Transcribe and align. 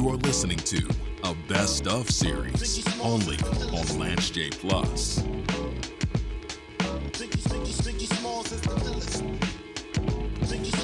You 0.00 0.08
are 0.08 0.16
listening 0.16 0.56
to 0.56 0.88
a 1.24 1.34
best 1.46 1.86
of 1.86 2.08
series 2.08 2.88
only 3.02 3.36
on 3.70 3.98
Lance 3.98 4.30
J 4.30 4.48
Plus. 4.48 5.16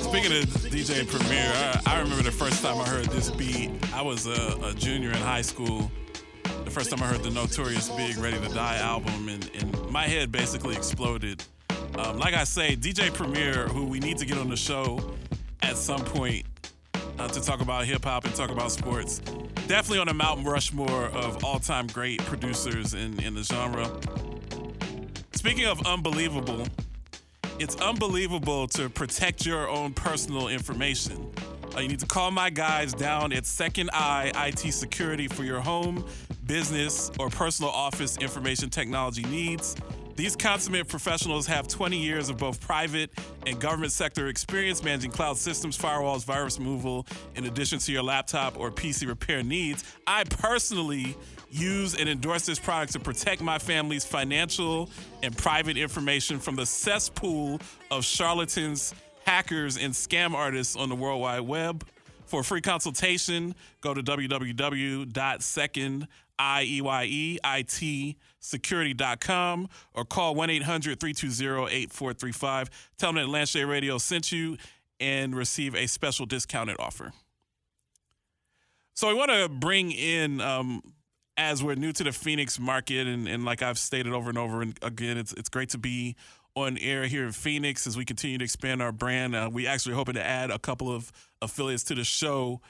Speaking 0.02 0.32
of 0.32 0.44
DJ 0.68 1.08
Premier, 1.08 1.50
I, 1.54 1.80
I 1.86 2.00
remember 2.02 2.24
the 2.24 2.30
first 2.30 2.62
time 2.62 2.78
I 2.78 2.86
heard 2.86 3.06
this 3.06 3.30
beat. 3.30 3.70
I 3.94 4.02
was 4.02 4.26
a, 4.26 4.58
a 4.62 4.74
junior 4.74 5.08
in 5.08 5.16
high 5.16 5.40
school. 5.40 5.90
The 6.66 6.70
first 6.70 6.90
time 6.90 7.02
I 7.02 7.06
heard 7.06 7.22
the 7.22 7.30
Notorious 7.30 7.88
Big 7.88 8.18
Ready 8.18 8.38
to 8.38 8.52
Die 8.52 8.76
album, 8.76 9.30
and, 9.30 9.50
and 9.54 9.90
my 9.90 10.06
head 10.06 10.30
basically 10.30 10.76
exploded. 10.76 11.42
Um, 11.96 12.18
like 12.18 12.34
I 12.34 12.44
say, 12.44 12.76
DJ 12.76 13.14
Premier, 13.14 13.66
who 13.66 13.86
we 13.86 13.98
need 13.98 14.18
to 14.18 14.26
get 14.26 14.36
on 14.36 14.50
the 14.50 14.58
show 14.58 15.00
at 15.62 15.78
some 15.78 16.04
point 16.04 16.44
uh, 17.18 17.28
to 17.28 17.40
talk 17.40 17.60
about 17.60 17.84
hip 17.84 18.04
hop 18.04 18.24
and 18.24 18.34
talk 18.34 18.50
about 18.50 18.72
sports, 18.72 19.18
definitely 19.66 19.98
on 19.98 20.06
the 20.06 20.14
Mount 20.14 20.46
Rushmore 20.46 21.06
of 21.06 21.44
all 21.44 21.58
time 21.58 21.86
great 21.88 22.20
producers 22.24 22.94
in, 22.94 23.22
in 23.22 23.34
the 23.34 23.42
genre. 23.42 23.90
Speaking 25.32 25.66
of 25.66 25.86
unbelievable, 25.86 26.66
it's 27.58 27.76
unbelievable 27.76 28.66
to 28.68 28.88
protect 28.88 29.46
your 29.46 29.68
own 29.68 29.94
personal 29.94 30.48
information. 30.48 31.30
Uh, 31.74 31.80
you 31.80 31.88
need 31.88 32.00
to 32.00 32.06
call 32.06 32.30
my 32.30 32.50
guys 32.50 32.92
down 32.94 33.32
at 33.32 33.44
Second 33.46 33.90
Eye 33.92 34.32
IT 34.34 34.72
Security 34.72 35.28
for 35.28 35.44
your 35.44 35.60
home, 35.60 36.04
business, 36.46 37.10
or 37.18 37.28
personal 37.28 37.70
office 37.70 38.16
information 38.18 38.70
technology 38.70 39.22
needs. 39.24 39.76
These 40.16 40.34
consummate 40.34 40.88
professionals 40.88 41.46
have 41.46 41.68
20 41.68 41.98
years 41.98 42.30
of 42.30 42.38
both 42.38 42.58
private 42.58 43.10
and 43.46 43.60
government 43.60 43.92
sector 43.92 44.28
experience 44.28 44.82
managing 44.82 45.10
cloud 45.10 45.36
systems, 45.36 45.76
firewalls, 45.76 46.24
virus 46.24 46.58
removal, 46.58 47.06
in 47.34 47.44
addition 47.44 47.78
to 47.80 47.92
your 47.92 48.02
laptop 48.02 48.58
or 48.58 48.70
PC 48.70 49.06
repair 49.06 49.42
needs. 49.42 49.84
I 50.06 50.24
personally 50.24 51.14
use 51.50 51.94
and 51.94 52.08
endorse 52.08 52.46
this 52.46 52.58
product 52.58 52.94
to 52.94 52.98
protect 52.98 53.42
my 53.42 53.58
family's 53.58 54.06
financial 54.06 54.88
and 55.22 55.36
private 55.36 55.76
information 55.76 56.38
from 56.38 56.56
the 56.56 56.64
cesspool 56.64 57.60
of 57.90 58.02
charlatans, 58.02 58.94
hackers, 59.26 59.76
and 59.76 59.92
scam 59.92 60.32
artists 60.32 60.76
on 60.76 60.88
the 60.88 60.96
World 60.96 61.20
Wide 61.20 61.40
Web. 61.40 61.84
For 62.24 62.40
a 62.40 62.44
free 62.44 62.62
consultation, 62.62 63.54
go 63.82 63.92
to 63.92 64.02
www.secondieitsecurity.com 68.46 69.68
or 69.94 70.04
call 70.04 70.34
1 70.34 70.50
800 70.50 71.00
320 71.00 71.74
8435. 71.74 72.70
Tell 72.98 73.12
them 73.12 73.22
that 73.22 73.30
Lance 73.30 73.54
Radio 73.54 73.98
sent 73.98 74.32
you 74.32 74.56
and 75.00 75.34
receive 75.34 75.74
a 75.74 75.86
special 75.86 76.26
discounted 76.26 76.76
offer. 76.78 77.12
So, 78.94 79.08
we 79.08 79.14
want 79.14 79.30
to 79.30 79.48
bring 79.48 79.92
in 79.92 80.40
um, 80.40 80.80
as 81.36 81.62
we're 81.62 81.74
new 81.74 81.92
to 81.92 82.04
the 82.04 82.12
Phoenix 82.12 82.58
market, 82.58 83.06
and, 83.06 83.28
and 83.28 83.44
like 83.44 83.60
I've 83.60 83.78
stated 83.78 84.12
over 84.12 84.30
and 84.30 84.38
over 84.38 84.62
and 84.62 84.78
again, 84.82 85.18
it's 85.18 85.32
it's 85.34 85.50
great 85.50 85.68
to 85.70 85.78
be 85.78 86.16
on 86.54 86.78
air 86.78 87.06
here 87.06 87.26
in 87.26 87.32
Phoenix 87.32 87.86
as 87.86 87.98
we 87.98 88.06
continue 88.06 88.38
to 88.38 88.44
expand 88.44 88.80
our 88.80 88.92
brand. 88.92 89.36
Uh, 89.36 89.50
we 89.52 89.66
actually 89.66 89.94
hoping 89.94 90.14
to 90.14 90.24
add 90.24 90.50
a 90.50 90.58
couple 90.58 90.90
of 90.90 91.12
affiliates 91.42 91.84
to 91.84 91.94
the 91.94 92.04
show 92.04 92.62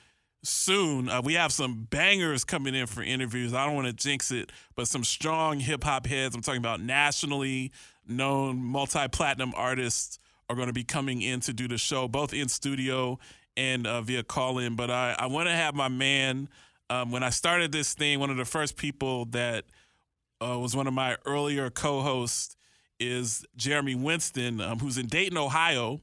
soon. 0.47 1.09
Uh, 1.09 1.21
we 1.23 1.35
have 1.35 1.53
some 1.53 1.87
bangers 1.91 2.45
coming 2.45 2.75
in 2.75 2.87
for 2.87 3.03
interviews. 3.03 3.55
I 3.55 3.67
don't 3.67 3.75
want 3.75 3.87
to 3.87 3.93
jinx 3.93 4.31
it, 4.31 4.51
but 4.75 4.89
some 4.89 5.05
strong 5.05 5.61
hip 5.61 5.85
hop 5.85 6.07
heads. 6.07 6.35
I'm 6.35 6.43
talking 6.43 6.61
about 6.61 6.81
nationally 6.81 7.73
known 8.07 8.59
multi 8.59 9.09
platinum 9.09 9.53
artists 9.57 10.19
are 10.49 10.57
going 10.57 10.69
to 10.69 10.73
be 10.73 10.85
coming 10.85 11.23
in 11.23 11.41
to 11.41 11.53
do 11.53 11.69
the 11.69 11.79
show, 11.79 12.09
both 12.09 12.33
in 12.33 12.49
studio 12.49 13.19
and 13.57 13.87
uh, 13.87 14.01
via 14.03 14.23
call 14.23 14.59
in. 14.59 14.77
But 14.77 14.91
I, 14.91 15.17
I 15.19 15.27
want 15.27 15.49
to 15.49 15.55
have 15.55 15.75
my 15.75 15.89
man. 15.89 16.49
Um, 16.89 17.11
when 17.11 17.25
I 17.25 17.31
started 17.31 17.73
this 17.73 17.95
thing, 17.95 18.21
one 18.21 18.31
of 18.31 18.37
the 18.37 18.45
first 18.45 18.77
people 18.77 19.25
that 19.27 19.65
uh, 20.41 20.59
was 20.59 20.77
one 20.77 20.87
of 20.87 20.93
my 20.93 21.17
earlier 21.25 21.69
co-hosts 21.69 22.57
is 23.01 23.45
Jeremy 23.57 23.95
Winston, 23.95 24.61
um, 24.61 24.79
who's 24.79 24.99
in 24.99 25.07
Dayton, 25.07 25.37
Ohio. 25.37 26.01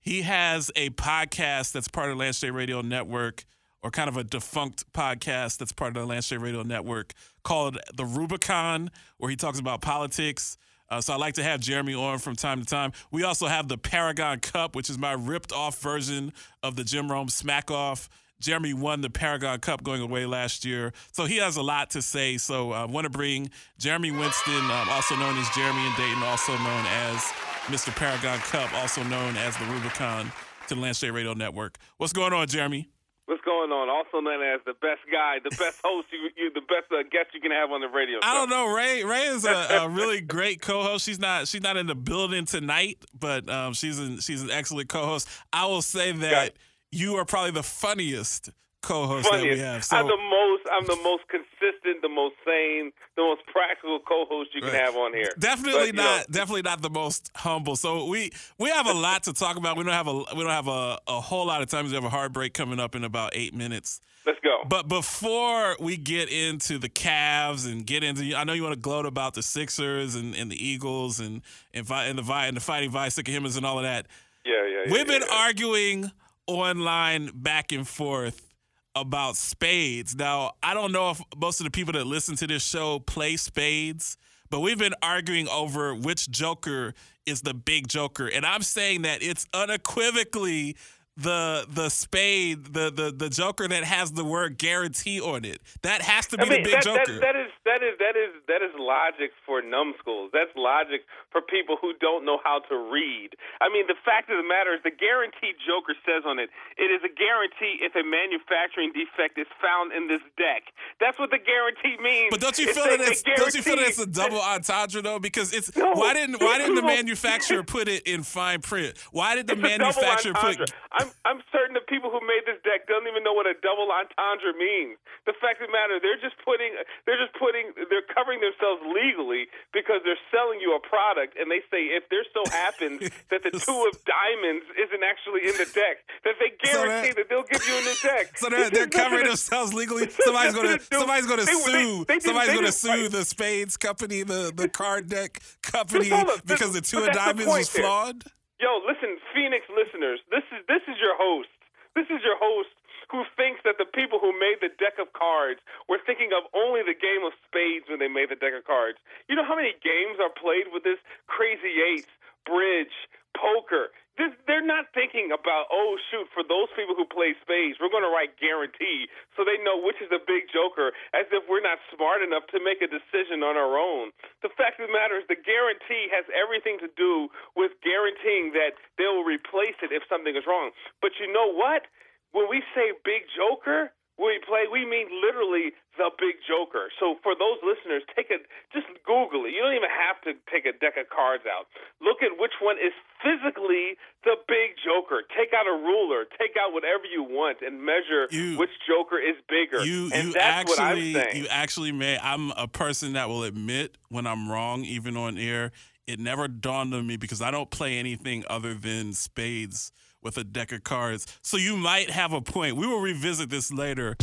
He 0.00 0.22
has 0.22 0.70
a 0.76 0.90
podcast 0.90 1.72
that's 1.72 1.88
part 1.88 2.10
of 2.10 2.16
the 2.16 2.22
Lance 2.22 2.42
Radio 2.42 2.80
Network, 2.80 3.44
or 3.82 3.90
kind 3.90 4.08
of 4.08 4.16
a 4.16 4.24
defunct 4.24 4.90
podcast 4.92 5.58
that's 5.58 5.72
part 5.72 5.96
of 5.96 6.02
the 6.02 6.06
Lance 6.06 6.30
Radio 6.32 6.62
Network 6.62 7.12
called 7.42 7.78
The 7.96 8.04
Rubicon, 8.04 8.90
where 9.18 9.30
he 9.30 9.36
talks 9.36 9.58
about 9.58 9.80
politics. 9.80 10.56
Uh, 10.90 11.00
so 11.00 11.12
I 11.12 11.16
like 11.16 11.34
to 11.34 11.42
have 11.42 11.60
Jeremy 11.60 11.94
on 11.94 12.18
from 12.18 12.34
time 12.34 12.60
to 12.60 12.66
time. 12.66 12.92
We 13.10 13.22
also 13.22 13.46
have 13.46 13.68
the 13.68 13.76
Paragon 13.76 14.40
Cup, 14.40 14.74
which 14.74 14.88
is 14.88 14.96
my 14.98 15.12
ripped 15.12 15.52
off 15.52 15.78
version 15.80 16.32
of 16.62 16.76
the 16.76 16.84
Jim 16.84 17.10
Rome 17.10 17.28
Smack 17.28 17.70
Off. 17.70 18.08
Jeremy 18.40 18.72
won 18.72 19.00
the 19.00 19.10
Paragon 19.10 19.58
Cup 19.58 19.82
going 19.82 20.00
away 20.00 20.26
last 20.26 20.64
year, 20.64 20.92
so 21.12 21.24
he 21.24 21.38
has 21.38 21.56
a 21.56 21.62
lot 21.62 21.90
to 21.90 22.02
say. 22.02 22.38
So 22.38 22.72
I 22.72 22.82
uh, 22.82 22.86
want 22.86 23.04
to 23.04 23.10
bring 23.10 23.50
Jeremy 23.78 24.10
Winston, 24.10 24.54
um, 24.70 24.88
also 24.90 25.16
known 25.16 25.36
as 25.38 25.48
Jeremy 25.50 25.80
and 25.80 25.96
Dayton, 25.96 26.22
also 26.22 26.52
known 26.52 26.86
as 26.86 27.18
Mr. 27.66 27.94
Paragon 27.94 28.38
Cup, 28.38 28.72
also 28.74 29.02
known 29.04 29.36
as 29.36 29.56
the 29.56 29.64
Rubicon, 29.66 30.30
to 30.68 30.74
the 30.74 30.80
Lance 30.80 31.02
Radio 31.02 31.34
Network. 31.34 31.78
What's 31.96 32.12
going 32.12 32.32
on, 32.32 32.46
Jeremy? 32.46 32.88
What's 33.26 33.44
going 33.44 33.70
on? 33.70 33.90
Also 33.90 34.24
known 34.24 34.42
as 34.42 34.60
the 34.64 34.72
best 34.72 35.00
guy, 35.12 35.36
the 35.42 35.50
best 35.50 35.80
host, 35.84 36.06
you, 36.12 36.30
you 36.34 36.50
the 36.54 36.62
best 36.62 36.90
uh, 36.90 37.02
guest 37.10 37.34
you 37.34 37.40
can 37.40 37.50
have 37.50 37.70
on 37.70 37.82
the 37.82 37.88
radio. 37.88 38.20
I 38.22 38.34
don't 38.34 38.48
know. 38.48 38.74
Ray 38.74 39.04
Ray 39.04 39.26
is 39.26 39.44
a, 39.44 39.82
a 39.82 39.88
really 39.90 40.22
great 40.22 40.62
co-host. 40.62 41.04
She's 41.04 41.18
not 41.18 41.46
she's 41.46 41.60
not 41.60 41.76
in 41.76 41.86
the 41.86 41.94
building 41.94 42.46
tonight, 42.46 43.04
but 43.18 43.48
um, 43.50 43.74
she's 43.74 43.98
an 43.98 44.20
she's 44.20 44.42
an 44.42 44.50
excellent 44.50 44.88
co-host. 44.88 45.28
I 45.52 45.66
will 45.66 45.82
say 45.82 46.12
that 46.12 46.54
you 46.90 47.16
are 47.16 47.24
probably 47.24 47.50
the 47.52 47.62
funniest 47.62 48.50
co-host 48.80 49.28
funniest. 49.28 49.58
that 49.58 49.64
we 49.64 49.72
have. 49.72 49.84
So, 49.84 49.96
I'm 49.96 50.06
the 50.06 50.16
most 50.16 50.62
I'm 50.70 50.86
the 50.86 51.02
most 51.02 51.24
consistent, 51.28 52.00
the 52.02 52.08
most 52.08 52.34
sane, 52.46 52.92
the 53.16 53.22
most 53.22 53.42
practical 53.46 53.98
co-host 54.06 54.50
you 54.54 54.60
can 54.60 54.74
have 54.74 54.94
on 54.94 55.12
here. 55.12 55.30
Definitely 55.38 55.92
But, 55.92 55.96
not. 55.96 56.28
know, 56.28 56.32
definitely 56.32 56.62
not 56.62 56.82
the 56.82 56.90
most 56.90 57.30
humble. 57.36 57.76
So 57.76 58.06
we 58.06 58.30
we 58.58 58.70
have 58.70 58.86
a 58.86 58.92
lot 58.92 59.24
to 59.24 59.32
talk 59.32 59.56
about. 59.56 59.76
We 59.76 59.84
don't 59.84 59.92
have 59.92 60.06
a 60.08 60.14
we 60.14 60.42
don't 60.42 60.46
have 60.50 60.68
a, 60.68 60.98
a 61.08 61.20
whole 61.20 61.46
lot 61.46 61.62
of 61.62 61.68
time. 61.68 61.86
We 61.86 61.92
have 61.94 62.04
a 62.04 62.08
hard 62.08 62.32
break 62.32 62.54
coming 62.54 62.78
up 62.80 62.94
in 62.94 63.04
about 63.04 63.32
eight 63.34 63.54
minutes. 63.54 64.00
let's 64.26 64.38
go. 64.42 64.62
But 64.68 64.88
before 64.88 65.76
we 65.80 65.96
get 65.96 66.28
into 66.30 66.78
the 66.78 66.88
Cavs 66.88 67.70
and 67.70 67.84
get 67.86 68.02
into, 68.04 68.36
I 68.36 68.44
know 68.44 68.52
you 68.52 68.62
want 68.62 68.74
to 68.74 68.80
gloat 68.80 69.06
about 69.06 69.34
the 69.34 69.42
Sixers 69.42 70.14
and, 70.14 70.34
and 70.34 70.50
the 70.50 70.66
Eagles 70.66 71.18
and 71.20 71.42
and, 71.74 71.88
and 71.90 72.18
the 72.18 72.32
and 72.32 72.56
the 72.56 72.60
Fighting 72.60 72.90
Vi 72.90 73.08
Sycamoras 73.08 73.56
and 73.56 73.66
all 73.66 73.78
of 73.78 73.84
that. 73.84 74.06
yeah, 74.44 74.52
yeah, 74.54 74.84
yeah. 74.86 74.92
We've 74.92 75.06
been 75.06 75.22
yeah. 75.22 75.36
arguing 75.36 76.12
online 76.48 77.30
back 77.34 77.70
and 77.72 77.86
forth 77.86 78.52
about 78.96 79.36
spades. 79.36 80.16
Now, 80.16 80.52
I 80.62 80.74
don't 80.74 80.90
know 80.90 81.10
if 81.10 81.20
most 81.36 81.60
of 81.60 81.64
the 81.64 81.70
people 81.70 81.92
that 81.92 82.06
listen 82.06 82.34
to 82.36 82.46
this 82.46 82.64
show 82.64 82.98
play 82.98 83.36
spades, 83.36 84.16
but 84.50 84.60
we've 84.60 84.78
been 84.78 84.94
arguing 85.02 85.46
over 85.48 85.94
which 85.94 86.30
joker 86.30 86.94
is 87.26 87.42
the 87.42 87.54
big 87.54 87.86
joker. 87.86 88.26
And 88.26 88.44
I'm 88.44 88.62
saying 88.62 89.02
that 89.02 89.22
it's 89.22 89.46
unequivocally 89.52 90.76
the 91.18 91.66
the 91.68 91.88
spade, 91.88 92.72
the 92.72 92.90
the 92.94 93.10
the 93.10 93.28
joker 93.28 93.66
that 93.66 93.82
has 93.82 94.12
the 94.12 94.24
word 94.24 94.56
guarantee 94.56 95.20
on 95.20 95.44
it. 95.44 95.60
That 95.82 96.00
has 96.02 96.26
to 96.28 96.38
be 96.38 96.44
I 96.44 96.48
mean, 96.48 96.62
the 96.62 96.70
big 96.70 96.78
that, 96.78 96.84
that, 96.84 97.06
joker. 97.06 97.18
that 97.18 97.34
is 97.34 97.50
that 97.66 97.82
is 97.82 97.98
that 97.98 98.14
is 98.14 98.30
that 98.46 98.62
is 98.62 98.70
logic 98.78 99.34
for 99.44 99.60
numbskulls. 99.60 100.30
That's 100.32 100.54
logic 100.54 101.02
for 101.32 101.42
people 101.42 101.76
who 101.82 101.92
don't 102.00 102.24
know 102.24 102.38
how 102.44 102.60
to 102.70 102.76
read. 102.94 103.34
I 103.60 103.68
mean, 103.68 103.86
the 103.90 103.98
fact 104.06 104.30
of 104.30 104.38
the 104.38 104.46
matter 104.46 104.72
is, 104.74 104.80
the 104.86 104.94
guarantee 104.94 105.58
Joker 105.66 105.98
says 106.06 106.22
on 106.24 106.38
it, 106.38 106.50
it 106.78 106.94
is 106.94 107.02
a 107.02 107.10
guarantee 107.10 107.82
if 107.82 107.98
a 107.98 108.06
manufacturing 108.06 108.94
defect 108.94 109.36
is 109.42 109.50
found 109.60 109.90
in 109.92 110.06
this 110.06 110.22
deck. 110.38 110.70
That's 111.02 111.18
what 111.18 111.34
the 111.34 111.42
guarantee 111.42 111.98
means. 111.98 112.30
But 112.30 112.40
don't 112.40 112.58
you 112.58 112.72
feel 112.72 112.86
that 112.86 113.00
it's 113.02 113.26
a 113.26 113.34
don't 113.34 113.54
you 113.54 113.62
feel 113.62 113.76
that 113.76 113.88
it's 113.90 113.98
a 113.98 114.06
double 114.06 114.40
entendre 114.40 115.02
though? 115.02 115.18
Because 115.18 115.52
it's 115.52 115.74
No, 115.74 115.92
why 115.98 116.14
didn't 116.14 116.38
why 116.40 116.58
didn't 116.58 116.76
the 116.78 116.82
manufacturer 116.96 117.66
put 117.66 117.88
it 117.88 118.06
in 118.06 118.22
fine 118.22 118.62
print? 118.62 118.94
Why 119.10 119.34
did 119.34 119.46
the 119.50 119.58
It's 119.58 119.62
a 119.66 119.78
double 119.78 119.84
manufacturer 119.84 120.32
put? 120.34 120.60
entendre. 120.62 121.07
I'm 121.08 121.38
I'm 121.38 121.40
certain 121.52 121.74
the 121.74 121.84
people 121.88 122.10
who 122.12 122.20
made 122.24 122.44
this 122.44 122.60
deck 122.64 122.86
don't 122.88 123.06
even 123.08 123.24
know 123.24 123.32
what 123.32 123.46
a 123.46 123.54
double 123.64 123.88
entendre 123.90 124.52
means. 124.58 124.98
The 125.26 125.32
fact 125.40 125.60
of 125.60 125.68
the 125.68 125.72
matter, 125.72 125.96
they're 126.00 126.20
just 126.20 126.36
putting 126.44 126.72
they're 127.06 127.20
just 127.20 127.32
putting 127.40 127.72
they're 127.88 128.04
covering 128.12 128.40
themselves 128.44 128.80
legally 128.92 129.48
because 129.72 130.00
they're 130.04 130.20
selling 130.32 130.60
you 130.60 130.76
a 130.76 130.80
product, 130.84 131.36
and 131.40 131.50
they 131.50 131.60
say 131.72 131.92
if 131.96 132.04
there 132.12 132.24
so 132.36 132.44
happens 132.52 133.00
that 133.32 133.42
the 133.42 133.52
two 133.52 133.78
of 133.88 133.92
diamonds 134.04 134.64
isn't 134.76 135.02
actually 135.04 135.48
in 135.48 135.54
the 135.56 135.68
deck, 135.72 136.04
that 136.24 136.36
they 136.40 136.52
So 136.68 136.84
guarantee 136.84 137.12
that- 137.14 137.16
that 137.16 137.26
they'll 137.28 137.48
give 137.48 137.64
you 137.66 137.76
a 137.76 137.82
new 137.82 137.98
deck. 138.02 138.26
So 138.38 138.48
they're, 138.48 138.70
they're 138.74 138.86
covering 138.92 139.24
to- 139.24 139.34
themselves 139.36 139.72
legally. 139.74 140.08
Somebody's 140.10 140.54
gonna 140.54 140.78
somebody's 140.80 141.26
gonna 141.26 141.44
they- 141.44 141.52
they- 141.54 141.72
sue. 141.72 142.04
they 142.06 142.18
somebody's 142.20 142.54
gonna 142.54 142.66
did- 142.72 142.74
sue 142.74 143.08
the 143.08 143.24
Spades 143.24 143.76
company, 143.76 144.22
the 144.22 144.52
the 144.54 144.68
card 144.68 145.08
deck 145.08 145.40
company, 145.62 146.10
because 146.46 146.72
the 146.72 146.80
two 146.80 147.04
of 147.04 147.12
diamonds 147.12 147.46
was 147.46 147.68
flawed. 147.68 148.24
Yo, 148.60 148.80
listen, 148.88 149.16
Phoenix 149.48 149.64
listeners, 149.72 150.20
this 150.28 150.44
is 150.52 150.60
this 150.68 150.84
is 150.92 151.00
your 151.00 151.16
host. 151.16 151.48
This 151.96 152.04
is 152.12 152.20
your 152.20 152.36
host 152.36 152.68
who 153.08 153.24
thinks 153.32 153.64
that 153.64 153.80
the 153.80 153.88
people 153.88 154.20
who 154.20 154.36
made 154.36 154.60
the 154.60 154.68
deck 154.76 155.00
of 155.00 155.08
cards 155.16 155.64
were 155.88 155.96
thinking 156.04 156.36
of 156.36 156.44
only 156.52 156.84
the 156.84 156.92
game 156.92 157.24
of 157.24 157.32
spades 157.48 157.88
when 157.88 157.96
they 157.96 158.12
made 158.12 158.28
the 158.28 158.36
deck 158.36 158.52
of 158.52 158.68
cards. 158.68 159.00
You 159.24 159.40
know 159.40 159.48
how 159.48 159.56
many 159.56 159.72
games 159.80 160.20
are 160.20 160.28
played 160.28 160.68
with 160.68 160.84
this 160.84 161.00
crazy 161.32 161.80
eights, 161.80 162.12
bridge, 162.44 162.92
poker. 163.38 163.94
this, 164.18 164.34
they're 164.50 164.66
not 164.66 164.90
thinking 164.90 165.30
about, 165.30 165.70
oh, 165.70 165.94
shoot, 166.10 166.26
for 166.34 166.42
those 166.42 166.66
people 166.74 166.98
who 166.98 167.06
play 167.06 167.38
spades, 167.38 167.78
we're 167.78 167.94
going 167.94 168.04
to 168.04 168.10
write 168.10 168.34
guarantee 168.42 169.06
so 169.38 169.46
they 169.46 169.56
know 169.62 169.78
which 169.78 170.02
is 170.02 170.10
the 170.10 170.18
big 170.18 170.50
joker, 170.50 170.90
as 171.14 171.30
if 171.30 171.46
we're 171.46 171.62
not 171.62 171.78
smart 171.94 172.20
enough 172.20 172.42
to 172.50 172.58
make 172.58 172.82
a 172.82 172.90
decision 172.90 173.46
on 173.46 173.54
our 173.54 173.78
own. 173.78 174.10
The 174.42 174.50
fact 174.58 174.82
of 174.82 174.90
the 174.90 174.92
matter 174.92 175.22
is, 175.22 175.24
the 175.30 175.38
guarantee 175.38 176.10
has 176.10 176.26
everything 176.34 176.82
to 176.82 176.90
do 176.98 177.30
with 177.54 177.78
guaranteeing 177.86 178.58
that 178.58 178.74
they 178.98 179.06
will 179.06 179.24
replace 179.24 179.78
it 179.86 179.94
if 179.94 180.02
something 180.10 180.34
is 180.34 180.42
wrong. 180.50 180.74
But 180.98 181.14
you 181.22 181.30
know 181.30 181.54
what? 181.54 181.86
When 182.34 182.50
we 182.50 182.60
say 182.74 182.92
big 183.06 183.24
joker, 183.32 183.94
we 184.18 184.38
play, 184.46 184.66
we 184.66 184.82
mean 184.84 185.06
literally 185.22 185.70
the 185.96 186.10
big 186.18 186.42
joker. 186.46 186.90
So 186.98 187.16
for 187.22 187.34
those 187.38 187.58
listeners, 187.62 188.02
take 188.14 188.30
a 188.34 188.38
just 188.74 188.86
Google 189.06 189.46
it. 189.46 189.54
You 189.54 189.62
don't 189.62 189.74
even 189.78 189.90
have 189.90 190.18
to 190.26 190.34
take 190.50 190.66
a 190.66 190.74
deck 190.74 190.98
of 190.98 191.06
cards 191.10 191.46
out. 191.46 191.70
Look 192.02 192.22
at 192.22 192.34
which 192.38 192.54
one 192.60 192.76
is 192.82 192.90
physically 193.22 193.94
the 194.24 194.36
big 194.46 194.74
joker. 194.82 195.22
Take 195.36 195.54
out 195.54 195.66
a 195.66 195.72
ruler, 195.72 196.26
take 196.38 196.58
out 196.58 196.72
whatever 196.72 197.06
you 197.06 197.22
want, 197.22 197.58
and 197.62 197.82
measure 197.82 198.26
You- 198.30 198.58
which 198.58 198.74
joker 198.86 199.18
is 199.18 199.36
bigger. 199.48 199.84
You 199.84 200.10
and 200.12 200.28
you 200.28 200.32
that's 200.34 200.68
what 200.68 200.80
I'm 200.80 200.98
actually 200.98 201.12
saying. 201.14 201.36
you 201.36 201.46
actually 201.48 201.92
may 201.92 202.18
I'm 202.18 202.50
a 202.52 202.66
person 202.68 203.14
that 203.14 203.28
will 203.28 203.44
admit 203.44 203.96
when 204.08 204.26
I'm 204.26 204.50
wrong 204.50 204.84
even 204.84 205.16
on 205.16 205.38
air. 205.38 205.72
It 206.06 206.18
never 206.18 206.48
dawned 206.48 206.94
on 206.94 207.06
me 207.06 207.16
because 207.16 207.42
I 207.42 207.50
don't 207.50 207.70
play 207.70 207.98
anything 207.98 208.42
other 208.48 208.74
than 208.74 209.12
spades 209.12 209.92
with 210.28 210.36
a 210.36 210.44
deck 210.44 210.72
of 210.72 210.84
cards. 210.84 211.26
So 211.40 211.56
you 211.56 211.74
might 211.74 212.10
have 212.10 212.34
a 212.34 212.42
point. 212.42 212.76
We 212.76 212.86
will 212.86 213.00
revisit 213.00 213.48
this 213.48 213.72
later. 213.72 214.14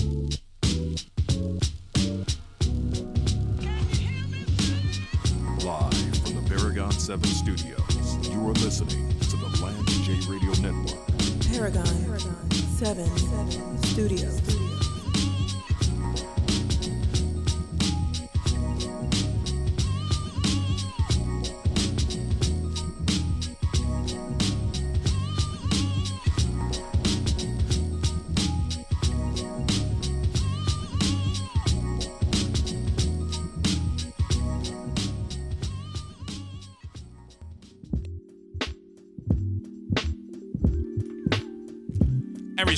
Live 5.64 6.18
from 6.22 6.36
the 6.36 6.46
Paragon 6.48 6.92
7 6.92 7.24
studios, 7.24 8.30
you 8.30 8.40
are 8.48 8.54
listening 8.54 9.18
to 9.20 9.36
the 9.36 9.48
Lance 9.64 9.98
J 10.06 10.14
Radio 10.32 10.52
Network. 10.62 11.00
Paragon, 11.52 11.88
7 12.52 13.84
Studios. 13.84 14.65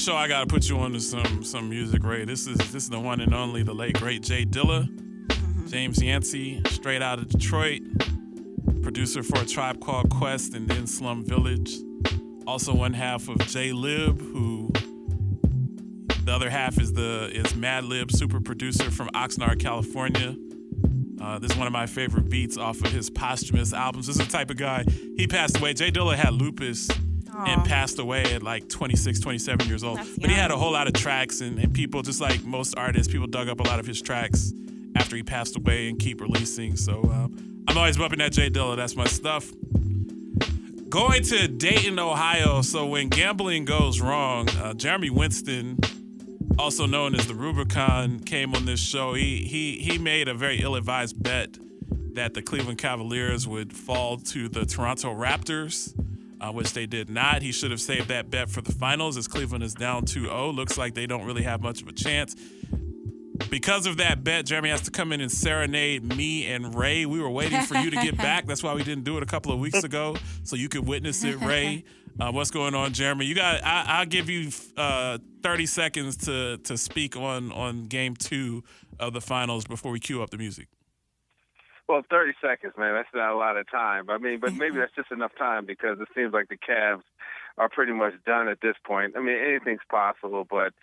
Show 0.08 0.16
I 0.16 0.30
gotta 0.30 0.48
put 0.48 0.70
you 0.70 0.80
on 0.80 0.94
to 0.94 1.02
some 1.02 1.44
some 1.44 1.70
music, 1.70 2.02
Ray. 2.02 2.24
This 2.24 2.48
is 2.48 2.56
this 2.56 2.84
is 2.84 2.90
the 2.90 2.98
one 2.98 3.20
and 3.20 3.34
only 3.34 3.62
the 3.62 3.74
late 3.74 4.00
great 4.00 4.22
Jay 4.22 4.46
Dilla, 4.46 4.88
James 5.70 6.02
Yancey, 6.02 6.62
straight 6.68 7.02
out 7.02 7.20
of 7.20 7.28
Detroit, 7.28 7.82
producer 8.82 9.22
for 9.22 9.42
a 9.42 9.46
tribe 9.46 9.82
called 9.82 10.10
Quest 10.10 10.54
and 10.54 10.66
then 10.66 10.88
Slum 10.88 11.26
Village. 11.26 11.76
Also 12.48 12.74
one 12.74 12.94
half 12.94 13.28
of 13.28 13.36
Jaylib, 13.40 14.18
who 14.22 14.72
the 16.24 16.32
other 16.32 16.50
half 16.50 16.80
is 16.80 16.94
the 16.94 17.30
is 17.34 17.48
Madlib, 17.48 18.10
super 18.10 18.40
producer 18.40 18.90
from 18.90 19.10
Oxnard, 19.10 19.60
California. 19.60 20.38
Uh, 21.22 21.38
this 21.38 21.52
is 21.52 21.58
one 21.58 21.68
of 21.68 21.74
my 21.74 21.86
favorite 21.86 22.30
beats 22.30 22.56
off 22.56 22.80
of 22.80 22.94
his 22.94 23.10
posthumous 23.10 23.74
albums. 23.74 24.08
This 24.08 24.18
is 24.18 24.26
the 24.26 24.32
type 24.32 24.52
of 24.52 24.56
guy. 24.56 24.86
He 25.18 25.28
passed 25.28 25.58
away. 25.58 25.74
Jay 25.74 25.92
Dilla 25.92 26.16
had 26.16 26.32
lupus 26.32 26.88
and 27.46 27.64
passed 27.66 28.00
away 28.00 28.24
at 28.34 28.44
like 28.44 28.68
26, 28.70 29.20
27 29.20 29.68
years 29.68 29.84
old. 29.84 30.00
But 30.20 30.30
he 30.30 30.36
had 30.36 30.52
a 30.52 30.58
whole 30.58 30.72
lot 30.72 30.88
of 30.88 30.94
tracks, 30.94 31.42
and, 31.42 31.60
and 31.60 31.74
people, 31.74 32.02
just 32.02 32.22
like 32.22 32.44
most 32.44 32.76
artists, 32.78 33.12
people 33.12 33.28
dug 33.28 33.50
up 33.50 33.60
a 33.60 33.64
lot 33.64 33.80
of 33.80 33.86
his 33.86 34.02
tracks 34.02 34.54
after 34.96 35.16
he 35.16 35.24
passed 35.24 35.56
away 35.56 35.90
and 35.90 36.00
keep 36.00 36.22
releasing. 36.22 36.76
So 36.76 37.02
uh, 37.04 37.28
I'm 37.68 37.78
always 37.78 37.98
bumping 37.98 38.20
that 38.20 38.32
Jay 38.32 38.50
Dilla. 38.50 38.76
That's 38.76 38.96
my 38.96 39.06
stuff. 39.06 39.52
Going 40.90 41.22
to 41.24 41.48
Dayton, 41.48 42.00
Ohio. 42.00 42.62
So 42.62 42.86
when 42.86 43.10
gambling 43.10 43.66
goes 43.66 44.00
wrong, 44.00 44.50
uh, 44.50 44.74
Jeremy 44.74 45.10
Winston, 45.10 45.78
also 46.58 46.86
known 46.86 47.14
as 47.14 47.28
the 47.28 47.36
Rubicon, 47.36 48.20
came 48.22 48.56
on 48.56 48.66
this 48.66 48.80
show. 48.80 49.14
He 49.14 49.46
he 49.46 49.78
he 49.80 49.98
made 49.98 50.28
a 50.28 50.34
very 50.34 50.62
ill-advised 50.62 51.22
bet 51.22 51.58
that 52.14 52.34
the 52.34 52.42
Cleveland 52.42 52.80
Cavaliers 52.80 53.48
would 53.48 53.72
fall 53.74 54.18
to 54.18 54.50
the 54.50 54.66
Toronto 54.66 55.14
Raptors, 55.14 55.94
uh, 56.40 56.52
which 56.52 56.74
they 56.74 56.86
did 56.86 57.10
not. 57.10 57.42
He 57.42 57.52
should 57.52 57.72
have 57.72 57.82
saved 57.82 58.10
that 58.10 58.30
bet 58.30 58.50
for 58.50 58.62
the 58.62 58.72
finals 58.72 59.18
as 59.18 59.28
Cleveland 59.28 59.64
is 59.64 59.74
down 59.74 60.06
2-0. 60.06 60.56
Looks 60.56 60.78
like 60.78 60.94
they 60.94 61.08
don't 61.08 61.26
really 61.26 61.44
have 61.44 61.62
much 61.62 61.82
of 61.82 61.88
a 61.88 61.94
chance. 61.94 62.36
Because 63.50 63.86
of 63.86 63.98
that 63.98 64.24
bet, 64.24 64.46
Jeremy 64.46 64.70
has 64.70 64.82
to 64.82 64.92
come 64.92 65.12
in 65.12 65.22
and 65.22 65.32
serenade 65.32 66.04
me 66.04 66.48
and 66.48 66.74
Ray. 66.74 67.06
We 67.06 67.22
were 67.22 67.30
waiting 67.30 67.62
for 67.62 67.76
you 67.76 67.92
to 67.92 67.96
get 67.98 68.18
back. 68.18 68.46
That's 68.46 68.64
why 68.64 68.74
we 68.74 68.84
didn't 68.84 69.04
do 69.04 69.16
it 69.18 69.24
a 69.24 69.28
couple 69.28 69.52
of 69.52 69.60
weeks 69.60 69.84
ago, 69.84 70.18
so 70.44 70.56
you 70.56 70.70
could 70.70 70.88
witness 70.88 71.24
it, 71.24 71.40
Ray. 71.42 71.84
Uh, 72.20 72.32
what's 72.32 72.50
going 72.50 72.74
on, 72.74 72.94
Jeremy? 72.94 73.26
You 73.26 73.36
got. 73.36 73.64
I, 73.64 73.86
I'll 73.88 74.06
give 74.08 74.28
you 74.28 74.50
uh, 74.76 75.20
30 75.44 75.68
seconds 75.68 76.18
to 76.26 76.58
to 76.64 76.76
speak 76.76 77.16
on 77.16 77.52
on 77.52 77.84
Game 77.84 78.16
Two 78.16 78.64
of 79.00 79.14
the 79.14 79.22
finals 79.22 79.66
before 79.66 79.92
we 79.92 80.00
cue 80.00 80.24
up 80.24 80.32
the 80.32 80.38
music. 80.40 80.68
Well, 81.88 82.04
30 82.10 82.34
seconds, 82.42 82.74
man. 82.78 82.96
That's 82.96 83.08
not 83.14 83.32
a 83.32 83.38
lot 83.38 83.56
of 83.56 83.70
time. 83.70 84.10
I 84.10 84.18
mean, 84.18 84.40
but 84.40 84.54
maybe 84.54 84.78
that's 84.78 84.96
just 84.96 85.12
enough 85.12 85.32
time 85.38 85.66
because 85.66 86.00
it 86.02 86.08
seems 86.14 86.34
like 86.34 86.50
the 86.50 86.58
Cavs 86.58 87.04
are 87.58 87.70
pretty 87.70 87.94
much 87.94 88.14
done 88.26 88.50
at 88.50 88.60
this 88.62 88.76
point. 88.86 89.14
I 89.16 89.22
mean, 89.22 89.38
anything's 89.38 89.86
possible, 89.90 90.46
but 90.50 90.74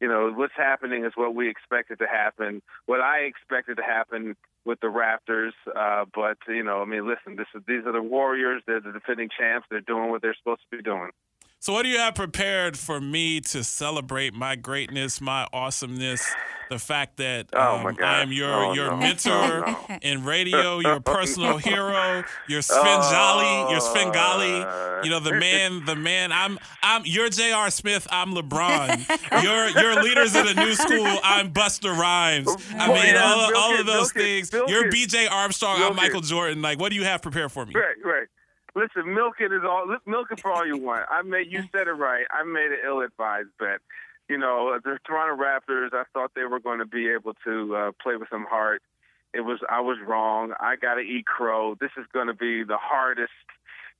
you 0.00 0.08
know 0.08 0.32
what's 0.34 0.54
happening 0.56 1.04
is 1.04 1.12
what 1.14 1.34
we 1.34 1.48
expected 1.48 1.98
to 2.00 2.06
happen. 2.06 2.62
What 2.86 3.00
I 3.00 3.20
expected 3.20 3.76
to 3.78 3.82
happen 3.82 4.36
with 4.64 4.80
the 4.80 4.88
Raptors, 4.88 5.52
uh, 5.74 6.04
but 6.14 6.38
you 6.48 6.62
know, 6.62 6.82
I 6.82 6.84
mean, 6.84 7.06
listen, 7.06 7.36
this 7.36 7.46
is 7.54 7.62
these 7.66 7.86
are 7.86 7.92
the 7.92 8.02
Warriors. 8.02 8.62
They're 8.66 8.80
the 8.80 8.92
defending 8.92 9.28
champs. 9.36 9.66
They're 9.70 9.80
doing 9.80 10.10
what 10.10 10.22
they're 10.22 10.36
supposed 10.36 10.62
to 10.70 10.76
be 10.76 10.82
doing. 10.82 11.10
So, 11.68 11.74
what 11.74 11.82
do 11.82 11.90
you 11.90 11.98
have 11.98 12.14
prepared 12.14 12.78
for 12.78 12.98
me 12.98 13.42
to 13.42 13.62
celebrate 13.62 14.32
my 14.32 14.56
greatness, 14.56 15.20
my 15.20 15.46
awesomeness, 15.52 16.26
the 16.70 16.78
fact 16.78 17.18
that 17.18 17.48
Oh, 17.52 17.86
um, 17.86 17.96
I 18.02 18.22
am 18.22 18.32
your 18.32 18.50
Oh, 18.50 18.72
your 18.72 18.92
no. 18.92 18.96
mentor 18.96 19.64
Oh, 19.68 19.84
no. 19.90 19.98
in 20.00 20.24
radio, 20.24 20.78
your 20.78 20.98
personal 21.00 21.58
hero, 21.58 22.24
your 22.48 22.62
Svengali, 22.62 23.70
your 23.70 23.80
Svengali, 23.80 25.04
you 25.04 25.10
know 25.10 25.20
the 25.20 25.34
man, 25.34 25.84
the 25.84 25.94
man. 25.94 26.32
I'm 26.32 26.58
I'm 26.82 27.02
you're 27.04 27.28
J.R. 27.28 27.68
Smith. 27.68 28.08
I'm 28.10 28.32
LeBron. 28.34 29.42
You're 29.42 29.68
you're 29.68 30.02
leaders 30.02 30.34
of 30.34 30.46
the 30.46 30.54
new 30.54 30.74
school. 30.74 31.18
I'm 31.22 31.52
Busta 31.52 31.94
Rhymes. 31.94 32.48
I 32.78 32.88
mean, 32.88 33.14
yeah, 33.14 33.22
all, 33.22 33.54
all 33.56 33.74
it, 33.74 33.80
of 33.80 33.86
those 33.86 34.10
things. 34.10 34.50
You're. 34.52 34.90
B.J. 34.90 35.26
Armstrong. 35.26 35.82
I'm. 35.82 35.94
Michael 35.96 36.22
Jordan. 36.22 36.62
Like, 36.62 36.80
what 36.80 36.88
do 36.90 36.96
you 36.96 37.04
have 37.04 37.20
prepared 37.20 37.52
for 37.52 37.66
me? 37.66 37.74
Right, 37.74 37.94
right. 38.02 38.17
Listen, 38.78 39.12
milk 39.12 39.40
it 39.40 39.52
is 39.52 39.62
all 39.64 39.96
milk 40.06 40.28
it 40.30 40.38
for 40.40 40.52
all 40.52 40.64
you 40.64 40.76
want. 40.76 41.04
I 41.10 41.22
made 41.22 41.50
you 41.50 41.64
said 41.72 41.88
it 41.88 41.92
right. 41.92 42.24
I 42.30 42.44
made 42.44 42.70
an 42.70 42.78
ill-advised 42.86 43.48
bet. 43.58 43.80
You 44.28 44.38
know, 44.38 44.78
the 44.84 44.98
Toronto 45.04 45.42
Raptors. 45.42 45.92
I 45.92 46.04
thought 46.12 46.32
they 46.36 46.44
were 46.44 46.60
going 46.60 46.78
to 46.78 46.86
be 46.86 47.08
able 47.08 47.34
to 47.44 47.74
uh, 47.74 47.92
play 48.00 48.14
with 48.14 48.28
some 48.30 48.44
heart. 48.44 48.80
It 49.34 49.40
was 49.40 49.58
I 49.68 49.80
was 49.80 49.98
wrong. 50.06 50.52
I 50.60 50.76
got 50.76 50.94
to 50.94 51.00
eat 51.00 51.26
crow. 51.26 51.74
This 51.80 51.90
is 51.98 52.06
going 52.12 52.28
to 52.28 52.34
be 52.34 52.62
the 52.62 52.76
hardest. 52.80 53.32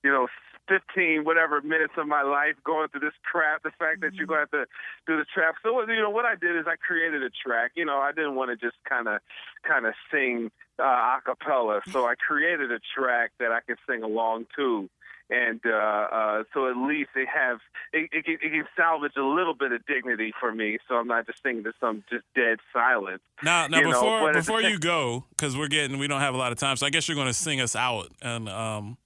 You 0.05 0.11
know, 0.11 0.29
15 0.69 1.25
whatever 1.25 1.61
minutes 1.63 1.95
of 1.97 2.07
my 2.07 2.23
life 2.23 2.55
going 2.65 2.89
through 2.89 3.01
this 3.01 3.15
crap. 3.25 3.63
The 3.63 3.71
fact 3.79 4.01
that 4.03 4.15
you're 4.15 4.27
going 4.27 4.47
to 4.47 4.59
have 4.59 4.67
to 4.67 4.67
do 5.07 5.17
the 5.17 5.25
trap. 5.33 5.57
So 5.63 5.73
what- 5.73 5.89
you 5.89 5.97
know 5.97 6.11
what 6.11 6.25
I 6.27 6.35
did 6.37 6.57
is 6.57 6.67
I 6.67 6.77
created 6.77 7.23
a 7.23 7.31
track. 7.31 7.73
You 7.75 7.85
know, 7.85 7.99
I 7.99 8.13
didn't 8.13 8.35
want 8.35 8.51
to 8.51 8.57
just 8.57 8.77
kind 8.89 9.09
of 9.09 9.21
kind 9.67 9.87
of 9.87 9.95
sing 10.13 10.51
uh, 10.79 10.83
a 10.85 11.21
cappella. 11.25 11.81
So 11.91 12.07
I 12.07 12.15
created 12.15 12.71
a 12.71 12.79
track 12.95 13.33
that 13.41 13.51
I 13.51 13.61
can 13.67 13.77
sing 13.89 14.03
along 14.03 14.47
to. 14.57 14.89
And 15.31 15.61
uh, 15.67 15.71
uh, 15.71 16.45
so 16.55 16.71
at 16.71 16.77
least 16.79 17.11
it 17.15 17.29
have 17.29 17.59
it, 17.93 18.09
it, 18.13 18.25
can, 18.25 18.35
it 18.35 18.51
can 18.51 18.65
salvage 18.75 19.13
a 19.19 19.23
little 19.23 19.53
bit 19.53 19.73
of 19.73 19.85
dignity 19.85 20.33
for 20.41 20.51
me, 20.53 20.79
so 20.89 20.95
I'm 20.95 21.07
not 21.07 21.27
just 21.27 21.43
singing 21.43 21.65
to 21.65 21.73
some 21.81 22.03
just 22.09 22.25
dead 22.35 22.59
silence. 22.73 23.21
Now, 23.43 23.67
now 23.67 23.81
know, 23.81 23.91
before 23.91 24.33
the 24.33 24.39
before 24.39 24.63
you 24.63 24.79
go, 24.79 25.25
because 25.31 25.55
we're 25.55 25.69
getting 25.69 25.99
we 25.99 26.07
don't 26.07 26.21
have 26.23 26.33
a 26.33 26.39
lot 26.39 26.53
of 26.53 26.57
time, 26.59 26.77
so 26.77 26.87
I 26.87 26.91
guess 26.91 27.09
you're 27.09 27.15
going 27.15 27.27
to 27.27 27.35
sing 27.35 27.61
us 27.61 27.77
out. 27.77 28.09
And 28.23 28.49
um, 28.49 28.97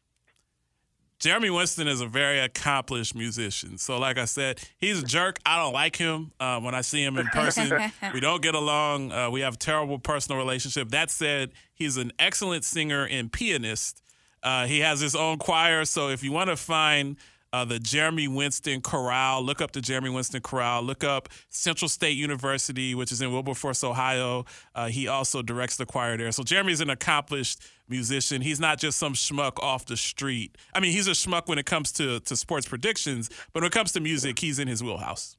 Jeremy 1.22 1.50
Winston 1.50 1.86
is 1.86 2.00
a 2.00 2.06
very 2.08 2.40
accomplished 2.40 3.14
musician. 3.14 3.78
So, 3.78 3.96
like 3.96 4.18
I 4.18 4.24
said, 4.24 4.58
he's 4.76 5.00
a 5.00 5.04
jerk. 5.04 5.38
I 5.46 5.56
don't 5.56 5.72
like 5.72 5.94
him 5.94 6.32
uh, 6.40 6.58
when 6.58 6.74
I 6.74 6.80
see 6.80 7.00
him 7.00 7.16
in 7.16 7.28
person. 7.28 7.72
we 8.12 8.18
don't 8.18 8.42
get 8.42 8.56
along. 8.56 9.12
Uh, 9.12 9.30
we 9.30 9.42
have 9.42 9.54
a 9.54 9.56
terrible 9.56 10.00
personal 10.00 10.36
relationship. 10.36 10.88
That 10.88 11.12
said, 11.12 11.52
he's 11.74 11.96
an 11.96 12.10
excellent 12.18 12.64
singer 12.64 13.06
and 13.06 13.30
pianist. 13.30 14.02
Uh, 14.42 14.66
he 14.66 14.80
has 14.80 14.98
his 14.98 15.14
own 15.14 15.38
choir. 15.38 15.84
So, 15.84 16.08
if 16.08 16.24
you 16.24 16.32
want 16.32 16.50
to 16.50 16.56
find 16.56 17.16
uh, 17.52 17.64
the 17.64 17.78
Jeremy 17.78 18.28
Winston 18.28 18.80
Chorale. 18.80 19.42
Look 19.42 19.60
up 19.60 19.72
the 19.72 19.80
Jeremy 19.80 20.10
Winston 20.10 20.40
Chorale. 20.40 20.82
Look 20.82 21.04
up 21.04 21.28
Central 21.50 21.88
State 21.88 22.16
University, 22.16 22.94
which 22.94 23.12
is 23.12 23.20
in 23.20 23.32
Wilberforce, 23.32 23.84
Ohio. 23.84 24.44
Uh, 24.74 24.86
he 24.88 25.08
also 25.08 25.42
directs 25.42 25.76
the 25.76 25.86
choir 25.86 26.16
there. 26.16 26.32
So 26.32 26.42
Jeremy 26.42 26.72
is 26.72 26.80
an 26.80 26.90
accomplished 26.90 27.62
musician. 27.88 28.42
He's 28.42 28.60
not 28.60 28.78
just 28.78 28.98
some 28.98 29.14
schmuck 29.14 29.62
off 29.62 29.86
the 29.86 29.96
street. 29.96 30.56
I 30.74 30.80
mean, 30.80 30.92
he's 30.92 31.08
a 31.08 31.12
schmuck 31.12 31.48
when 31.48 31.58
it 31.58 31.66
comes 31.66 31.92
to, 31.92 32.20
to 32.20 32.36
sports 32.36 32.66
predictions, 32.66 33.28
but 33.52 33.62
when 33.62 33.68
it 33.68 33.72
comes 33.72 33.92
to 33.92 34.00
music, 34.00 34.38
he's 34.38 34.58
in 34.58 34.68
his 34.68 34.82
wheelhouse. 34.82 35.36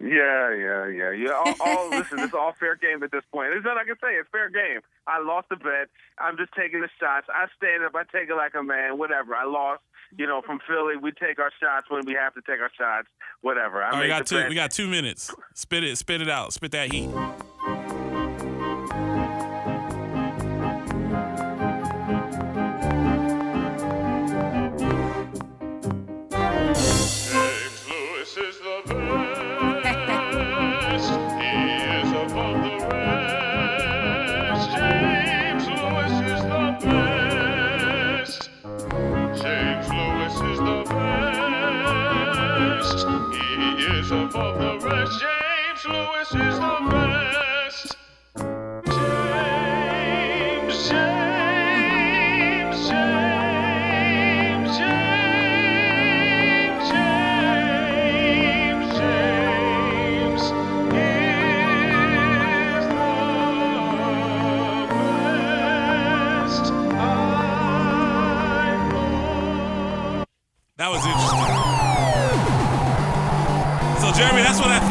Yeah, 0.00 0.52
yeah, 0.52 0.86
yeah, 0.88 1.10
yeah. 1.12 1.30
All, 1.30 1.54
all 1.60 1.88
listen, 1.90 2.18
it's 2.18 2.34
all 2.34 2.52
fair 2.58 2.76
game 2.76 3.02
at 3.02 3.12
this 3.12 3.22
point. 3.32 3.50
There's 3.52 3.64
nothing 3.64 3.78
I 3.80 3.84
can 3.84 3.96
say. 4.02 4.14
It's 4.16 4.28
fair 4.30 4.50
game. 4.50 4.80
I 5.06 5.22
lost 5.22 5.48
the 5.48 5.56
bet. 5.56 5.88
I'm 6.18 6.36
just 6.36 6.52
taking 6.52 6.80
the 6.80 6.90
shots. 6.98 7.26
I 7.32 7.46
stand 7.56 7.84
up. 7.84 7.94
I 7.94 8.02
take 8.10 8.28
it 8.28 8.34
like 8.34 8.54
a 8.54 8.62
man. 8.62 8.98
Whatever. 8.98 9.34
I 9.34 9.44
lost. 9.44 9.82
You 10.16 10.26
know, 10.26 10.42
from 10.44 10.60
Philly, 10.66 10.96
we 10.96 11.12
take 11.12 11.38
our 11.38 11.50
shots 11.60 11.86
when 11.88 12.02
we 12.06 12.14
have 12.14 12.34
to 12.34 12.40
take 12.42 12.60
our 12.60 12.70
shots. 12.76 13.08
Whatever. 13.40 13.82
I 13.82 13.86
All 13.86 13.92
right, 13.92 14.02
we 14.02 14.08
got 14.08 14.26
two. 14.26 14.44
We 14.48 14.54
got 14.54 14.70
two 14.70 14.88
minutes. 14.88 15.34
Spit 15.54 15.84
it. 15.84 15.96
Spit 15.98 16.20
it 16.20 16.28
out. 16.28 16.52
Spit 16.52 16.72
that 16.72 16.92
heat. 16.92 17.10
Above 44.10 44.58
the 44.58 44.86
rest. 44.86 45.20
James 45.20 45.84
Lewis 45.86 46.28
is 46.28 46.58
the 46.58 46.88
best. 46.90 47.03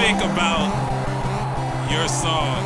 Think 0.04 0.20
about 0.20 0.68
your 1.90 2.10
song. 2.10 2.60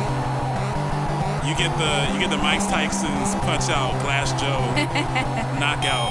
You 1.46 1.54
get 1.54 1.70
the 1.78 2.12
you 2.12 2.18
get 2.18 2.30
the 2.30 2.36
Mike 2.36 2.58
Tyson's 2.58 3.36
punch 3.44 3.70
out, 3.70 3.92
Glass 4.02 4.32
Joe, 4.40 4.58
knockout, 5.60 6.10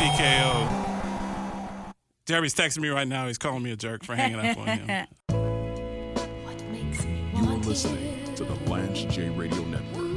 TKO. 0.00 1.94
Jeremy's 2.26 2.54
texting 2.54 2.80
me 2.80 2.88
right 2.88 3.06
now. 3.06 3.28
He's 3.28 3.38
calling 3.38 3.62
me 3.62 3.70
a 3.70 3.76
jerk 3.76 4.02
for 4.02 4.16
hanging 4.16 4.40
up 4.40 4.58
on 4.58 4.66
him. 4.66 5.06
You 7.36 7.44
are 7.52 7.58
listening 7.58 8.34
to 8.34 8.44
the 8.44 8.54
Lance 8.70 9.04
J 9.14 9.28
Radio 9.28 9.62
Network. 9.66 10.15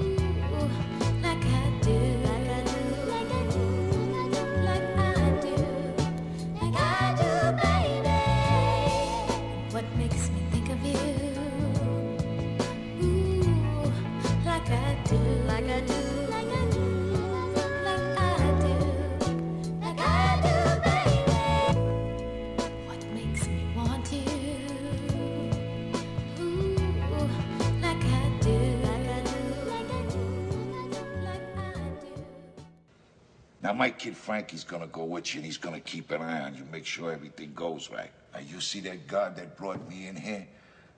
Now, 33.70 33.76
my 33.76 33.92
kid 33.92 34.18
Frankie's 34.18 34.64
gonna 34.64 34.88
go 34.88 35.04
with 35.04 35.32
you, 35.32 35.42
and 35.42 35.46
he's 35.46 35.58
gonna 35.58 35.80
keep 35.80 36.10
an 36.10 36.24
eye 36.24 36.42
on 36.42 36.56
you, 36.56 36.66
make 36.72 36.88
sure 36.88 37.12
everything 37.12 37.54
goes 37.54 37.92
right. 37.92 38.10
Now, 38.34 38.40
you 38.40 38.60
see 38.62 38.80
that 38.80 39.06
guard 39.06 39.36
that 39.36 39.56
brought 39.58 39.88
me 39.88 40.08
in 40.08 40.16
here? 40.16 40.48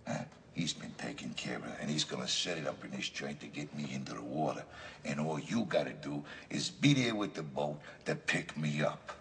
Huh? 0.08 0.20
He's 0.54 0.72
been 0.72 0.94
taken 0.94 1.34
care 1.34 1.58
of, 1.58 1.66
and 1.82 1.90
he's 1.90 2.06
gonna 2.06 2.30
set 2.30 2.58
it 2.58 2.66
up 2.66 2.82
in 2.86 2.92
his 2.92 3.10
joint 3.10 3.42
to 3.42 3.48
get 3.48 3.76
me 3.76 3.94
into 3.94 4.14
the 4.14 4.22
water. 4.22 4.64
And 5.04 5.20
all 5.20 5.38
you 5.38 5.66
gotta 5.66 5.92
do 5.92 6.24
is 6.50 6.70
be 6.70 6.94
there 6.94 7.14
with 7.14 7.34
the 7.34 7.44
boat 7.44 7.78
to 8.06 8.16
pick 8.16 8.56
me 8.56 8.82
up. 8.82 9.12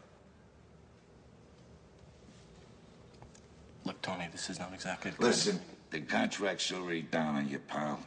Look, 3.84 4.00
Tony, 4.00 4.28
this 4.30 4.48
is 4.48 4.60
not 4.60 4.72
exactly. 4.72 5.10
the 5.10 5.26
Listen, 5.26 5.58
the 5.90 6.02
contract's 6.02 6.70
already 6.70 7.02
down 7.02 7.34
on 7.34 7.48
you, 7.48 7.58
pal. 7.58 7.98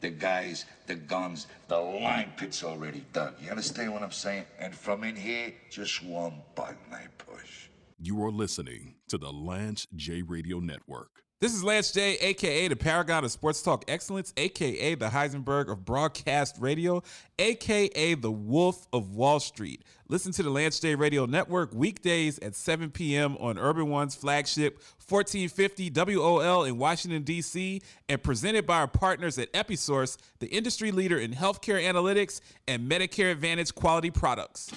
The 0.00 0.10
guys, 0.10 0.64
the 0.86 0.94
guns, 0.94 1.46
the 1.68 1.78
line 1.78 2.32
pit's 2.36 2.64
already 2.64 3.04
dug. 3.12 3.34
You 3.42 3.50
understand 3.50 3.92
what 3.92 4.02
I'm 4.02 4.10
saying? 4.10 4.44
And 4.58 4.74
from 4.74 5.04
in 5.04 5.14
here, 5.14 5.52
just 5.70 6.02
one 6.02 6.40
button 6.54 6.76
I 6.90 7.04
push. 7.18 7.68
You 8.00 8.22
are 8.24 8.30
listening 8.30 8.94
to 9.08 9.18
the 9.18 9.30
Lance 9.30 9.86
J 9.94 10.22
Radio 10.22 10.58
Network. 10.58 11.22
This 11.40 11.54
is 11.54 11.64
Lance 11.64 11.90
J, 11.90 12.18
aka 12.18 12.68
the 12.68 12.76
Paragon 12.76 13.24
of 13.24 13.32
Sports 13.32 13.62
Talk 13.62 13.86
Excellence, 13.88 14.34
aka 14.36 14.94
the 14.94 15.08
Heisenberg 15.08 15.70
of 15.70 15.86
Broadcast 15.86 16.56
Radio, 16.60 17.02
aka 17.38 18.12
the 18.12 18.30
Wolf 18.30 18.86
of 18.92 19.14
Wall 19.14 19.40
Street. 19.40 19.82
Listen 20.10 20.32
to 20.32 20.42
the 20.42 20.50
Lance 20.50 20.78
J 20.80 20.96
Radio 20.96 21.24
Network 21.24 21.72
weekdays 21.72 22.38
at 22.40 22.54
7 22.54 22.90
p.m. 22.90 23.38
on 23.38 23.56
Urban 23.56 23.88
One's 23.88 24.14
flagship 24.14 24.82
1450 25.08 25.88
WOL 26.18 26.64
in 26.64 26.76
Washington, 26.76 27.22
D.C., 27.22 27.80
and 28.10 28.22
presented 28.22 28.66
by 28.66 28.76
our 28.76 28.86
partners 28.86 29.38
at 29.38 29.50
Episource, 29.54 30.18
the 30.40 30.48
industry 30.48 30.92
leader 30.92 31.18
in 31.18 31.32
healthcare 31.32 31.82
analytics 31.82 32.42
and 32.68 32.86
Medicare 32.86 33.32
Advantage 33.32 33.74
quality 33.74 34.10
products. 34.10 34.70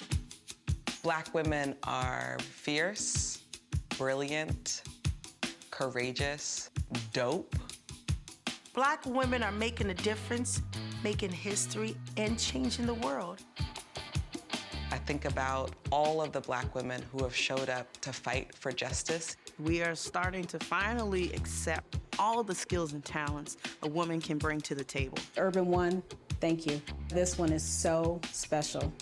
Black 1.02 1.34
women 1.34 1.76
are 1.82 2.38
fierce, 2.40 3.42
brilliant, 3.98 4.80
courageous, 5.74 6.70
dope. 7.12 7.56
Black 8.74 9.04
women 9.06 9.42
are 9.42 9.50
making 9.50 9.90
a 9.90 9.94
difference, 9.94 10.62
making 11.02 11.32
history, 11.32 11.96
and 12.16 12.38
changing 12.38 12.86
the 12.86 12.94
world. 12.94 13.42
I 14.92 14.98
think 14.98 15.24
about 15.24 15.72
all 15.90 16.22
of 16.22 16.30
the 16.30 16.40
black 16.40 16.76
women 16.76 17.02
who 17.10 17.24
have 17.24 17.34
showed 17.34 17.68
up 17.68 17.88
to 18.02 18.12
fight 18.12 18.54
for 18.54 18.70
justice. 18.70 19.36
We 19.58 19.82
are 19.82 19.96
starting 19.96 20.44
to 20.44 20.60
finally 20.60 21.32
accept 21.32 21.98
all 22.20 22.44
the 22.44 22.54
skills 22.54 22.92
and 22.92 23.04
talents 23.04 23.56
a 23.82 23.88
woman 23.88 24.20
can 24.20 24.38
bring 24.38 24.60
to 24.60 24.76
the 24.76 24.84
table. 24.84 25.18
Urban 25.36 25.66
One, 25.66 26.04
thank 26.40 26.66
you. 26.66 26.80
This 27.08 27.36
one 27.36 27.52
is 27.52 27.64
so 27.64 28.20
special. 28.30 28.92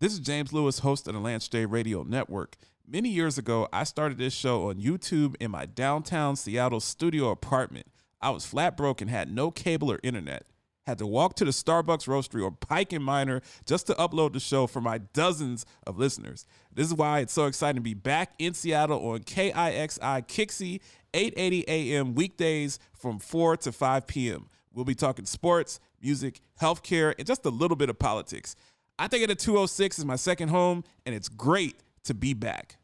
This 0.00 0.12
is 0.12 0.18
James 0.18 0.52
Lewis, 0.52 0.80
host 0.80 1.06
of 1.06 1.14
the 1.14 1.20
Lance 1.20 1.46
J 1.46 1.66
Radio 1.66 2.02
Network. 2.02 2.56
Many 2.86 3.08
years 3.08 3.38
ago, 3.38 3.66
I 3.72 3.84
started 3.84 4.18
this 4.18 4.34
show 4.34 4.68
on 4.68 4.74
YouTube 4.74 5.36
in 5.40 5.50
my 5.50 5.64
downtown 5.64 6.36
Seattle 6.36 6.80
studio 6.80 7.30
apartment. 7.30 7.86
I 8.20 8.28
was 8.28 8.44
flat 8.44 8.76
broke 8.76 9.00
and 9.00 9.08
had 9.08 9.34
no 9.34 9.50
cable 9.50 9.90
or 9.90 9.98
internet. 10.02 10.44
Had 10.86 10.98
to 10.98 11.06
walk 11.06 11.34
to 11.36 11.46
the 11.46 11.50
Starbucks 11.50 12.06
roastery 12.06 12.44
or 12.44 12.50
Pike 12.50 12.92
and 12.92 13.02
Minor 13.02 13.40
just 13.64 13.86
to 13.86 13.94
upload 13.94 14.34
the 14.34 14.40
show 14.40 14.66
for 14.66 14.82
my 14.82 14.98
dozens 14.98 15.64
of 15.86 15.96
listeners. 15.96 16.44
This 16.74 16.86
is 16.86 16.92
why 16.92 17.20
it's 17.20 17.32
so 17.32 17.46
exciting 17.46 17.76
to 17.76 17.80
be 17.80 17.94
back 17.94 18.34
in 18.38 18.52
Seattle 18.52 19.00
on 19.08 19.20
KIXI 19.20 20.26
Kixie, 20.26 20.80
880 21.14 21.64
AM 21.66 22.14
weekdays 22.14 22.78
from 22.92 23.18
4 23.18 23.56
to 23.56 23.72
5 23.72 24.06
p.m. 24.06 24.50
We'll 24.74 24.84
be 24.84 24.94
talking 24.94 25.24
sports, 25.24 25.80
music, 26.02 26.42
healthcare, 26.60 27.14
and 27.16 27.26
just 27.26 27.46
a 27.46 27.50
little 27.50 27.78
bit 27.78 27.88
of 27.88 27.98
politics. 27.98 28.56
I 28.98 29.08
think 29.08 29.28
at 29.28 29.38
206 29.38 30.00
is 30.00 30.04
my 30.04 30.16
second 30.16 30.50
home, 30.50 30.84
and 31.06 31.14
it's 31.14 31.30
great 31.30 31.76
to 32.04 32.14
be 32.14 32.34
back. 32.34 32.76